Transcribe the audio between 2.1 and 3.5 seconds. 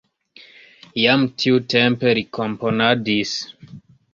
li komponadis.